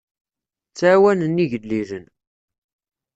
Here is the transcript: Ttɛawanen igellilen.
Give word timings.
Ttɛawanen 0.69 1.41
igellilen. 1.43 2.05